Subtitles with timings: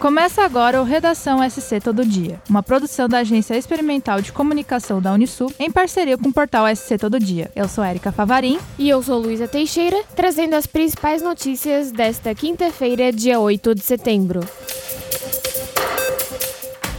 [0.00, 5.12] Começa agora o Redação SC Todo Dia, uma produção da Agência Experimental de Comunicação da
[5.12, 7.50] Unisul em parceria com o portal SC Todo Dia.
[7.54, 8.58] Eu sou Érica Favarim.
[8.78, 14.40] E eu sou Luísa Teixeira, trazendo as principais notícias desta quinta-feira, dia 8 de setembro.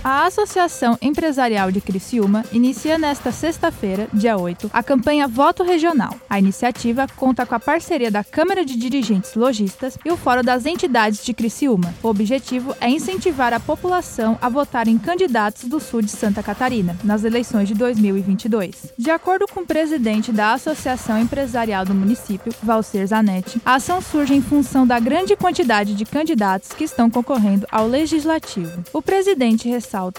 [0.04, 6.16] A Associação Empresarial de Criciúma inicia nesta sexta-feira, dia 8, a campanha Voto Regional.
[6.28, 10.66] A iniciativa conta com a parceria da Câmara de Dirigentes Logistas e o Fórum das
[10.66, 11.94] Entidades de Criciúma.
[12.02, 16.98] O objetivo é incentivar a população a votar em candidatos do sul de Santa Catarina
[17.04, 18.94] nas eleições de 2022.
[18.98, 24.34] De acordo com o presidente da Associação Empresarial do município, Valcer Zanetti, a ação surge
[24.34, 28.84] em função da grande quantidade de candidatos que estão concorrendo ao legislativo.
[28.92, 29.70] O presidente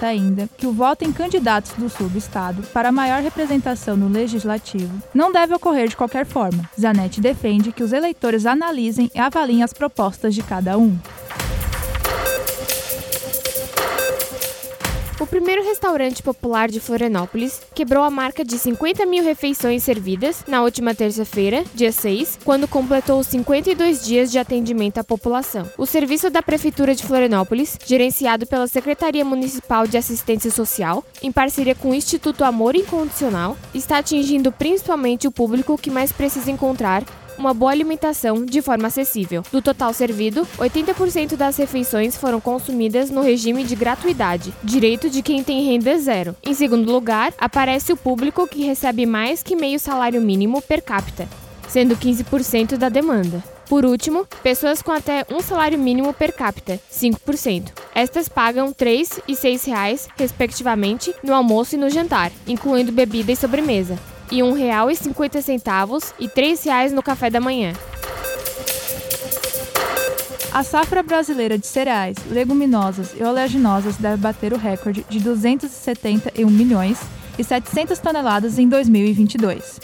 [0.05, 5.03] ainda que o voto em candidatos do sul do estado para maior representação no legislativo
[5.15, 6.69] não deve ocorrer de qualquer forma.
[6.79, 10.97] Zanetti defende que os eleitores analisem e avaliem as propostas de cada um.
[15.23, 20.64] O primeiro restaurante popular de Florianópolis quebrou a marca de 50 mil refeições servidas na
[20.64, 25.70] última terça-feira, dia 6, quando completou os 52 dias de atendimento à população.
[25.79, 31.77] O serviço da Prefeitura de Florianópolis, gerenciado pela Secretaria Municipal de Assistência Social, em parceria
[31.77, 37.05] com o Instituto Amor Incondicional, está atingindo principalmente o público que mais precisa encontrar
[37.38, 39.42] uma boa alimentação de forma acessível.
[39.50, 45.42] Do total servido, 80% das refeições foram consumidas no regime de gratuidade, direito de quem
[45.42, 46.36] tem renda zero.
[46.42, 51.28] Em segundo lugar, aparece o público que recebe mais que meio salário mínimo per capita,
[51.69, 53.42] sendo 15% da demanda.
[53.69, 57.72] Por último, pessoas com até um salário mínimo per capita, 5%.
[57.94, 63.33] Estas pagam R$ 3 e 6 reais, respectivamente, no almoço e no jantar, incluindo bebida
[63.33, 63.98] e sobremesa,
[64.33, 67.75] e R$ 1,50 e R$ 3,00 no café da manhã.
[70.50, 76.98] A safra brasileira de cereais, leguminosas e oleaginosas deve bater o recorde de 271 milhões
[77.39, 79.80] e 700 toneladas em 2022.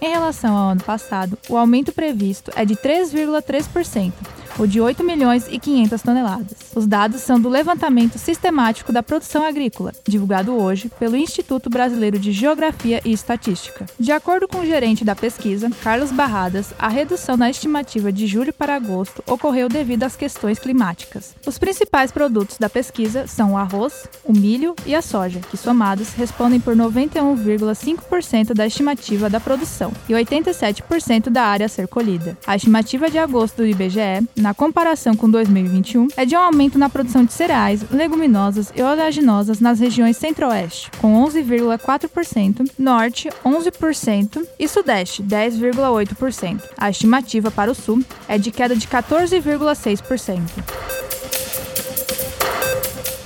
[0.00, 4.12] Em relação ao ano passado, o aumento previsto é de 3,3%,
[4.60, 6.58] ou de 8 milhões e 500 toneladas.
[6.76, 12.30] Os dados são do levantamento sistemático da produção agrícola, divulgado hoje pelo Instituto Brasileiro de
[12.30, 13.86] Geografia e Estatística.
[13.98, 18.52] De acordo com o gerente da pesquisa, Carlos Barradas, a redução na estimativa de julho
[18.52, 21.34] para agosto ocorreu devido às questões climáticas.
[21.46, 26.12] Os principais produtos da pesquisa são o arroz, o milho e a soja, que somados
[26.12, 32.36] respondem por 91,5% da estimativa da produção e 87% da área a ser colhida.
[32.46, 36.76] A estimativa de agosto do IBGE, na na comparação com 2021, é de um aumento
[36.76, 44.66] na produção de cereais, leguminosas e oleaginosas nas regiões Centro-Oeste, com 11,4%, Norte, 11% e
[44.66, 46.62] Sudeste, 10,8%.
[46.76, 50.79] A estimativa para o Sul é de queda de 14,6%.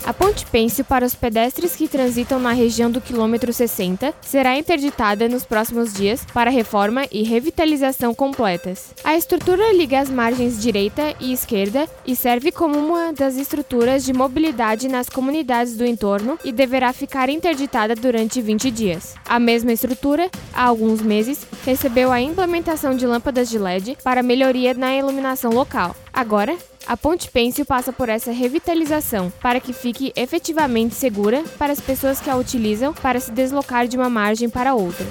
[0.07, 5.31] A ponte pêncil para os pedestres que transitam na região do quilômetro 60 será interditada
[5.31, 8.93] nos próximos dias para reforma e revitalização completas.
[9.03, 14.13] A estrutura liga as margens direita e esquerda e serve como uma das estruturas de
[14.13, 19.15] mobilidade nas comunidades do entorno e deverá ficar interditada durante 20 dias.
[19.27, 24.75] A mesma estrutura, há alguns meses, recebeu a implementação de lâmpadas de LED para melhoria
[24.75, 25.97] na iluminação local.
[26.13, 26.57] Agora,
[26.87, 32.21] a Ponte Pêncil passa por essa revitalização para que fique efetivamente segura para as pessoas
[32.21, 35.07] que a utilizam para se deslocar de uma margem para outra.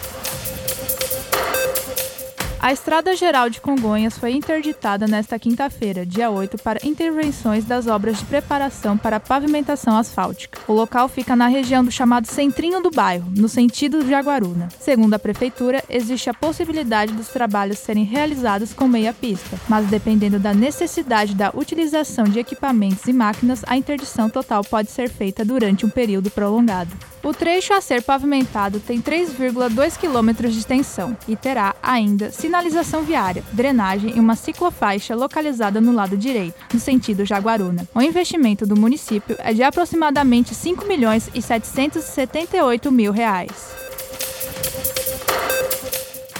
[2.63, 8.19] A Estrada Geral de Congonhas foi interditada nesta quinta-feira, dia 8, para intervenções das obras
[8.19, 10.62] de preparação para a pavimentação asfáltica.
[10.66, 14.69] O local fica na região do chamado centrinho do bairro, no sentido de Jaguaruna.
[14.79, 20.40] Segundo a prefeitura, existe a possibilidade dos trabalhos serem realizados com meia pista, mas dependendo
[20.40, 25.85] da necessidade da utilização de equipamentos e máquinas, a interdição total pode ser feita durante
[25.85, 27.12] um período prolongado.
[27.23, 33.45] O trecho a ser pavimentado tem 3,2 km de extensão e terá ainda sinalização viária,
[33.53, 37.88] drenagem e uma ciclofaixa localizada no lado direito, no sentido Jaguaruna.
[37.95, 43.82] O investimento do município é de aproximadamente 5 milhões e 778 mil reais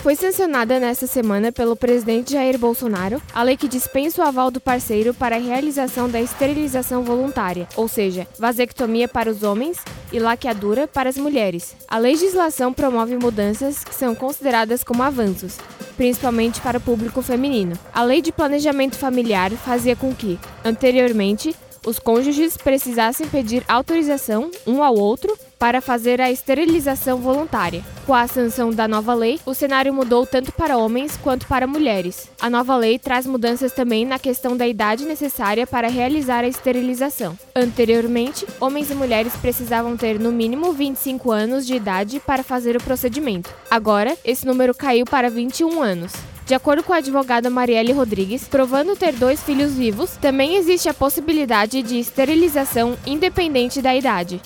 [0.04, 4.60] foi sancionada nesta semana pelo presidente Jair Bolsonaro a lei que dispensa o aval do
[4.60, 9.78] parceiro para a realização da esterilização voluntária, ou seja, vasectomia para os homens
[10.12, 11.74] e laqueadura para as mulheres.
[11.88, 15.58] A legislação promove mudanças que são consideradas como avanços,
[15.96, 17.80] principalmente para o público feminino.
[17.94, 21.56] A lei de planejamento familiar fazia com que, anteriormente,
[21.86, 27.86] os cônjuges precisassem pedir autorização um ao outro para fazer a esterilização voluntária.
[28.06, 32.30] Com a sanção da nova lei, o cenário mudou tanto para homens quanto para mulheres.
[32.42, 37.40] A nova lei traz mudanças também na questão da idade necessária para realizar a esterilização.
[37.56, 42.84] Anteriormente, homens e mulheres precisavam ter no mínimo 25 anos de idade para fazer o
[42.84, 43.50] procedimento.
[43.72, 46.12] Agora, esse número caiu para 21 anos.
[46.46, 50.94] De acordo com a advogada Marielle Rodrigues, provando ter dois filhos vivos, também existe a
[50.94, 54.42] possibilidade de esterilização independente da idade.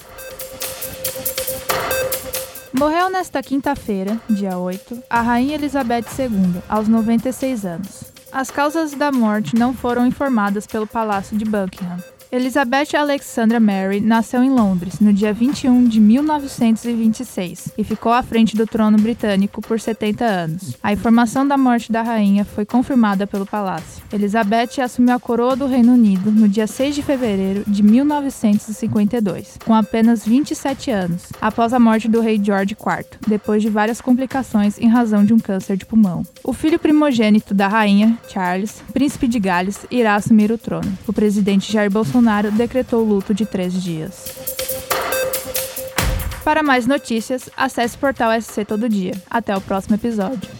[2.77, 8.03] Morreu nesta quinta-feira, dia 8, a Rainha Elizabeth II, aos 96 anos.
[8.31, 11.97] As causas da morte não foram informadas pelo Palácio de Buckingham.
[12.29, 18.53] Elizabeth Alexandra Mary nasceu em Londres no dia 21 de 1926 e ficou à frente
[18.53, 20.75] do trono britânico por 70 anos.
[20.83, 24.03] A informação da morte da rainha foi confirmada pelo palácio.
[24.11, 29.73] Elizabeth assumiu a coroa do Reino Unido no dia 6 de fevereiro de 1952, com
[29.73, 34.89] apenas 27 anos, após a morte do rei George IV, depois de várias complicações em
[34.89, 36.23] razão de um câncer de pulmão.
[36.43, 40.91] O filho primogênito da rainha, Charles, príncipe de Gales, irá assumir o trono.
[41.07, 44.25] O presidente Jair Bolsonaro Bolsonaro decretou luto de três dias.
[46.43, 49.13] Para mais notícias, acesse o portal SC Todo Dia.
[49.29, 50.56] Até o próximo episódio.